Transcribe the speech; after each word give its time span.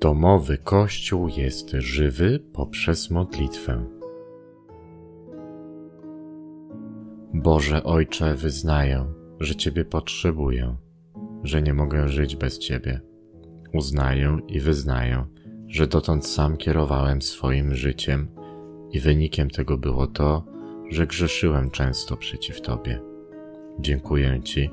Domowy 0.00 0.58
Kościół 0.58 1.28
jest 1.28 1.70
żywy 1.70 2.40
poprzez 2.52 3.10
modlitwę. 3.10 3.84
Boże 7.34 7.84
Ojcze, 7.84 8.34
wyznaję, 8.34 9.06
że 9.40 9.56
Ciebie 9.56 9.84
potrzebuję, 9.84 10.76
że 11.42 11.62
nie 11.62 11.74
mogę 11.74 12.08
żyć 12.08 12.36
bez 12.36 12.58
Ciebie. 12.58 13.00
Uznaję 13.72 14.38
i 14.48 14.60
wyznaję, 14.60 15.24
że 15.66 15.86
dotąd 15.86 16.26
sam 16.26 16.56
kierowałem 16.56 17.22
swoim 17.22 17.74
życiem 17.74 18.28
i 18.92 19.00
wynikiem 19.00 19.50
tego 19.50 19.78
było 19.78 20.06
to, 20.06 20.44
że 20.90 21.06
grzeszyłem 21.06 21.70
często 21.70 22.16
przeciw 22.16 22.60
Tobie. 22.60 23.00
Dziękuję 23.80 24.40
Ci, 24.44 24.70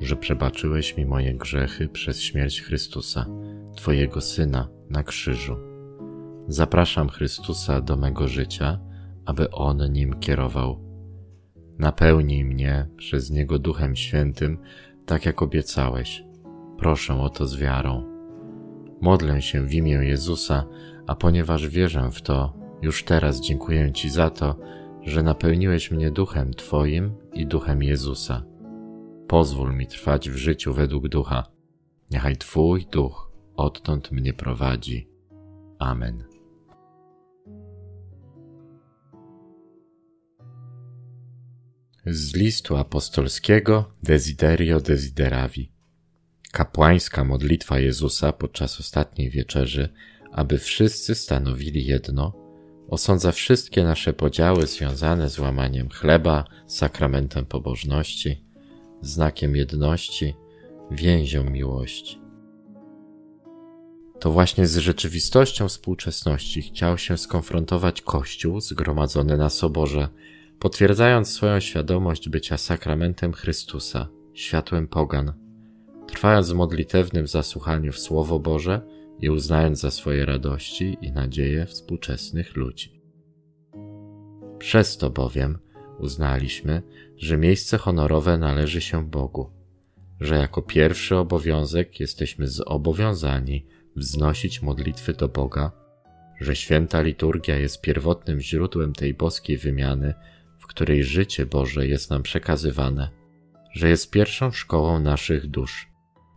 że 0.00 0.16
przebaczyłeś 0.16 0.96
mi 0.96 1.06
moje 1.06 1.34
grzechy 1.34 1.88
przez 1.88 2.20
śmierć 2.20 2.62
Chrystusa, 2.62 3.26
Twojego 3.76 4.20
Syna, 4.20 4.68
na 4.90 5.02
krzyżu. 5.02 5.56
Zapraszam 6.48 7.08
Chrystusa 7.08 7.80
do 7.80 7.96
mego 7.96 8.28
życia, 8.28 8.80
aby 9.26 9.50
On 9.50 9.92
nim 9.92 10.20
kierował. 10.20 10.80
Napełnij 11.78 12.44
mnie 12.44 12.88
przez 12.96 13.30
Niego 13.30 13.58
Duchem 13.58 13.96
Świętym, 13.96 14.58
tak 15.06 15.26
jak 15.26 15.42
obiecałeś. 15.42 16.24
Proszę 16.78 17.20
o 17.20 17.28
to 17.28 17.46
z 17.46 17.56
wiarą. 17.56 18.04
Modlę 19.00 19.42
się 19.42 19.66
w 19.66 19.74
imię 19.74 19.92
Jezusa, 19.92 20.66
a 21.06 21.14
ponieważ 21.14 21.68
wierzę 21.68 22.10
w 22.12 22.22
to, 22.22 22.56
już 22.82 23.04
teraz 23.04 23.40
dziękuję 23.40 23.92
Ci 23.92 24.10
za 24.10 24.30
to, 24.30 24.58
że 25.02 25.22
napełniłeś 25.22 25.90
mnie 25.90 26.10
duchem 26.10 26.54
Twoim 26.54 27.12
i 27.32 27.46
duchem 27.46 27.82
Jezusa. 27.82 28.42
Pozwól 29.30 29.74
mi 29.74 29.86
trwać 29.86 30.30
w 30.30 30.36
życiu 30.36 30.74
według 30.74 31.08
ducha. 31.08 31.46
Niechaj 32.10 32.36
Twój 32.36 32.86
duch 32.86 33.32
odtąd 33.56 34.12
mnie 34.12 34.32
prowadzi. 34.32 35.08
Amen. 35.78 36.24
Z 42.06 42.34
listu 42.34 42.76
apostolskiego 42.76 43.92
Desiderio 44.02 44.80
Desideravi. 44.80 45.72
Kapłańska 46.52 47.24
modlitwa 47.24 47.78
Jezusa 47.78 48.32
podczas 48.32 48.80
ostatniej 48.80 49.30
wieczerzy, 49.30 49.88
aby 50.32 50.58
wszyscy 50.58 51.14
stanowili 51.14 51.84
jedno, 51.84 52.32
osądza 52.88 53.32
wszystkie 53.32 53.84
nasze 53.84 54.12
podziały 54.12 54.66
związane 54.66 55.28
z 55.28 55.38
łamaniem 55.38 55.88
chleba, 55.88 56.44
sakramentem 56.66 57.46
pobożności, 57.46 58.49
znakiem 59.02 59.56
jedności, 59.56 60.34
więzią 60.90 61.44
miłości. 61.44 62.20
To 64.20 64.32
właśnie 64.32 64.66
z 64.66 64.76
rzeczywistością 64.76 65.68
współczesności 65.68 66.62
chciał 66.62 66.98
się 66.98 67.18
skonfrontować 67.18 68.02
Kościół 68.02 68.60
zgromadzony 68.60 69.36
na 69.36 69.50
soborze, 69.50 70.08
potwierdzając 70.58 71.28
swoją 71.28 71.60
świadomość 71.60 72.28
bycia 72.28 72.58
sakramentem 72.58 73.32
Chrystusa, 73.32 74.08
światłem 74.34 74.88
pogan, 74.88 75.32
trwając 76.06 76.50
w 76.50 76.54
modlitewnym 76.54 77.26
zasłuchaniu 77.26 77.92
w 77.92 77.98
Słowo 77.98 78.38
Boże 78.38 78.80
i 79.20 79.30
uznając 79.30 79.80
za 79.80 79.90
swoje 79.90 80.26
radości 80.26 80.96
i 81.00 81.12
nadzieje 81.12 81.66
współczesnych 81.66 82.56
ludzi. 82.56 83.00
Przez 84.58 84.96
to 84.96 85.10
bowiem 85.10 85.58
uznaliśmy, 86.00 86.82
że 87.16 87.38
miejsce 87.38 87.78
honorowe 87.78 88.38
należy 88.38 88.80
się 88.80 89.10
Bogu, 89.10 89.50
że 90.20 90.36
jako 90.36 90.62
pierwszy 90.62 91.16
obowiązek 91.16 92.00
jesteśmy 92.00 92.48
zobowiązani 92.48 93.66
wznosić 93.96 94.62
modlitwy 94.62 95.12
do 95.12 95.28
Boga, 95.28 95.72
że 96.40 96.56
święta 96.56 97.00
liturgia 97.00 97.56
jest 97.56 97.80
pierwotnym 97.80 98.40
źródłem 98.40 98.92
tej 98.92 99.14
boskiej 99.14 99.56
wymiany, 99.56 100.14
w 100.58 100.66
której 100.66 101.04
życie 101.04 101.46
Boże 101.46 101.86
jest 101.86 102.10
nam 102.10 102.22
przekazywane, 102.22 103.10
że 103.74 103.88
jest 103.88 104.10
pierwszą 104.10 104.50
szkołą 104.50 105.00
naszych 105.00 105.46
dusz, 105.46 105.88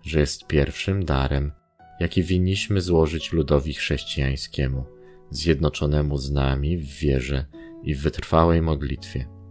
że 0.03 0.19
jest 0.19 0.47
pierwszym 0.47 1.05
darem, 1.05 1.51
jaki 1.99 2.23
winniśmy 2.23 2.81
złożyć 2.81 3.33
ludowi 3.33 3.73
chrześcijańskiemu, 3.73 4.85
zjednoczonemu 5.29 6.17
z 6.17 6.31
nami 6.31 6.77
w 6.77 6.87
wierze 6.87 7.45
i 7.83 7.95
w 7.95 8.01
wytrwałej 8.01 8.61
modlitwie. 8.61 9.42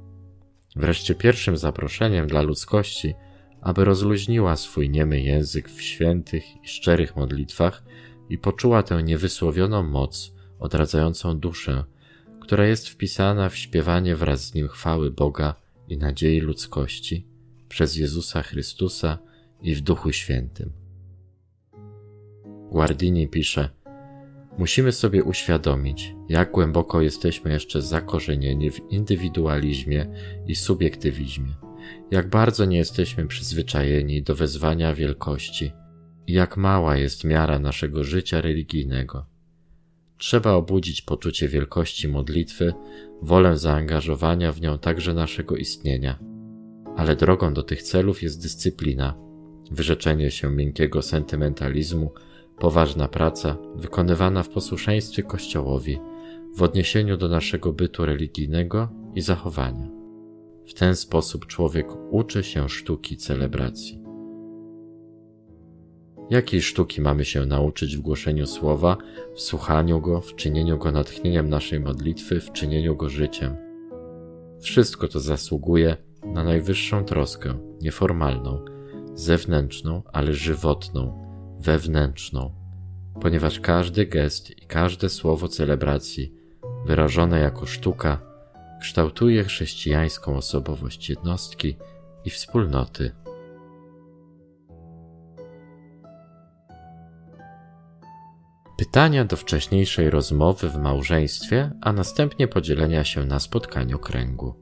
Wreszcie 0.77 1.15
pierwszym 1.15 1.57
zaproszeniem 1.57 2.27
dla 2.27 2.43
ludzkości, 2.43 3.15
aby 3.61 3.85
rozluźniła 3.85 4.57
swój 4.57 4.91
niemy 4.91 5.21
język 5.21 5.69
w 5.69 5.83
świętych 5.83 6.45
i 6.65 6.69
szczerych 6.69 7.17
modlitwach 7.17 7.85
i 8.29 8.39
poczuła 8.39 8.83
tę 8.83 9.03
niewysłowioną 9.03 9.83
moc 9.83 10.33
odradzającą 10.59 11.39
duszę, 11.39 11.85
która 12.41 12.67
jest 12.67 12.89
wpisana 12.89 13.49
w 13.49 13.57
śpiewanie 13.57 14.17
wraz 14.17 14.45
z 14.45 14.55
nim 14.55 14.69
chwały 14.69 15.11
Boga 15.11 15.55
i 15.89 15.99
nadziei 15.99 16.41
ludzkości 16.41 17.27
przez 17.69 17.97
Jezusa 17.97 18.43
Chrystusa 18.43 19.19
i 19.63 19.75
w 19.75 19.81
Duchu 19.81 20.13
Świętym. 20.13 20.73
Guardini 22.71 23.29
pisze: 23.29 23.71
Musimy 24.59 24.93
sobie 24.93 25.25
uświadomić, 25.25 26.15
jak 26.29 26.51
głęboko 26.51 27.01
jesteśmy 27.01 27.53
jeszcze 27.53 27.83
zakorzenieni 27.83 28.71
w 28.71 28.81
indywidualizmie 28.91 30.07
i 30.47 30.55
subiektywizmie, 30.55 31.55
jak 32.11 32.29
bardzo 32.29 32.65
nie 32.65 32.77
jesteśmy 32.77 33.27
przyzwyczajeni 33.27 34.23
do 34.23 34.35
wezwania 34.35 34.95
wielkości 34.95 35.73
i 36.27 36.33
jak 36.33 36.57
mała 36.57 36.97
jest 36.97 37.25
miara 37.25 37.59
naszego 37.59 38.05
życia 38.05 38.41
religijnego. 38.41 39.27
Trzeba 40.19 40.53
obudzić 40.53 41.03
poczucie 41.03 41.49
wielkości 41.49 42.09
modlitwy, 42.09 42.73
wolę 43.23 43.57
zaangażowania 43.57 44.53
w 44.53 44.61
nią 44.61 44.79
także 44.79 45.15
naszego 45.15 45.57
istnienia. 45.57 46.19
Ale 46.97 47.17
drogą 47.17 47.55
do 47.55 47.63
tych 47.63 47.83
celów 47.83 48.23
jest 48.23 48.43
dyscyplina, 48.43 49.15
wyrzeczenie 49.71 50.31
się 50.31 50.51
miękkiego 50.51 51.03
sentymentalizmu, 51.03 52.11
poważna 52.63 53.09
praca, 53.09 53.57
wykonywana 53.77 54.43
w 54.43 54.49
posłuszeństwie 54.49 55.23
Kościołowi, 55.23 56.01
w 56.57 56.63
odniesieniu 56.63 57.17
do 57.17 57.29
naszego 57.29 57.73
bytu 57.73 58.07
religijnego 58.07 58.89
i 59.15 59.21
zachowania. 59.21 59.89
W 60.67 60.75
ten 60.75 60.97
sposób 60.97 61.47
człowiek 61.47 61.87
uczy 62.11 62.43
się 62.43 62.69
sztuki 62.69 63.17
celebracji. 63.17 64.03
Jakiej 66.31 66.63
sztuki 66.63 67.01
mamy 67.01 67.25
się 67.25 67.47
nauczyć 67.47 67.97
w 67.97 68.01
głoszeniu 68.01 68.47
słowa, 68.47 68.97
w 69.35 69.41
słuchaniu 69.41 70.01
go, 70.01 70.21
w 70.21 70.35
czynieniu 70.35 70.79
go 70.79 70.93
natchnieniem 70.93 71.49
naszej 71.49 71.81
modlitwy, 71.81 72.41
w 72.41 72.53
czynieniu 72.53 72.97
go 72.97 73.09
życiem? 73.09 73.57
Wszystko 74.61 75.09
to 75.09 75.21
zasługuje 75.21 75.97
na 76.25 76.45
najwyższą 76.45 77.05
troskę, 77.05 77.55
nieformalną, 77.81 78.65
zewnętrzną, 79.15 80.03
ale 80.13 80.33
żywotną, 80.33 81.22
wewnętrzną, 81.63 82.53
ponieważ 83.21 83.61
każdy 83.61 84.07
gest 84.07 84.51
i 84.51 84.67
każde 84.67 85.09
słowo 85.09 85.49
celebracji, 85.49 86.35
wyrażone 86.87 87.41
jako 87.41 87.67
sztuka, 87.67 88.19
kształtuje 88.81 89.45
chrześcijańską 89.45 90.37
osobowość 90.37 91.11
jednostki 91.11 91.77
i 92.25 92.31
wspólnoty. 92.31 93.13
Pytania 98.79 99.25
do 99.25 99.37
wcześniejszej 99.37 100.11
rozmowy 100.11 100.71
w 100.71 100.77
małżeństwie, 100.77 101.71
a 101.81 101.93
następnie 101.93 102.49
podzielenia 102.49 103.05
się 103.05 103.25
na 103.25 103.41
spotkaniu 103.41 103.99
kręgu. 103.99 104.55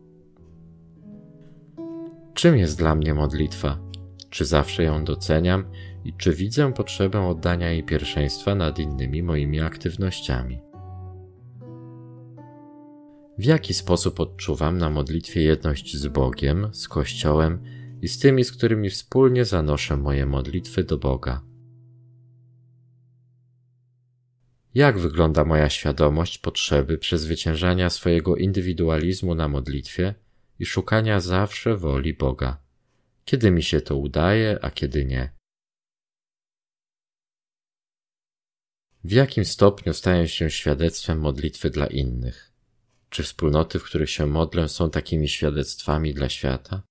Czym 2.34 2.56
jest 2.56 2.78
dla 2.78 2.94
mnie 2.94 3.14
modlitwa? 3.14 3.78
Czy 4.30 4.44
zawsze 4.44 4.82
ją 4.82 5.04
doceniam 5.04 5.64
i 6.04 6.12
czy 6.12 6.34
widzę 6.34 6.72
potrzebę 6.72 7.26
oddania 7.26 7.70
jej 7.70 7.84
pierwszeństwa 7.84 8.54
nad 8.54 8.78
innymi 8.78 9.22
moimi 9.22 9.60
aktywnościami? 9.60 10.60
W 13.38 13.44
jaki 13.44 13.74
sposób 13.74 14.20
odczuwam 14.20 14.78
na 14.78 14.90
modlitwie 14.90 15.42
jedność 15.42 15.96
z 15.96 16.06
Bogiem, 16.06 16.68
z 16.72 16.88
Kościołem 16.88 17.62
i 18.02 18.08
z 18.08 18.18
tymi, 18.18 18.44
z 18.44 18.52
którymi 18.52 18.90
wspólnie 18.90 19.44
zanoszę 19.44 19.96
moje 19.96 20.26
modlitwy 20.26 20.84
do 20.84 20.98
Boga? 20.98 21.42
Jak 24.74 24.98
wygląda 24.98 25.44
moja 25.44 25.70
świadomość 25.70 26.38
potrzeby 26.38 26.98
przezwyciężania 26.98 27.90
swojego 27.90 28.36
indywidualizmu 28.36 29.34
na 29.34 29.48
modlitwie 29.48 30.14
i 30.58 30.66
szukania 30.66 31.20
zawsze 31.20 31.76
woli 31.76 32.14
Boga? 32.14 32.58
Kiedy 33.24 33.50
mi 33.50 33.62
się 33.62 33.80
to 33.80 33.96
udaje, 33.96 34.58
a 34.62 34.70
kiedy 34.70 35.04
nie? 35.04 35.39
W 39.04 39.12
jakim 39.12 39.44
stopniu 39.44 39.94
staję 39.94 40.28
się 40.28 40.50
świadectwem 40.50 41.20
modlitwy 41.20 41.70
dla 41.70 41.86
innych? 41.86 42.52
Czy 43.10 43.22
wspólnoty, 43.22 43.78
w 43.78 43.84
których 43.84 44.10
się 44.10 44.26
modlę, 44.26 44.68
są 44.68 44.90
takimi 44.90 45.28
świadectwami 45.28 46.14
dla 46.14 46.28
świata? 46.28 46.82